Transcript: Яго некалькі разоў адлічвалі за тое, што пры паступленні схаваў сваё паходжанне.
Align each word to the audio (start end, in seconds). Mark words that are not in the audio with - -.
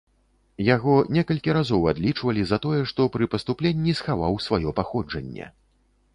Яго 0.75 0.93
некалькі 1.17 1.53
разоў 1.57 1.85
адлічвалі 1.91 2.47
за 2.53 2.57
тое, 2.65 2.81
што 2.93 3.01
пры 3.17 3.29
паступленні 3.35 3.95
схаваў 4.01 4.33
сваё 4.49 4.69
паходжанне. 4.83 5.45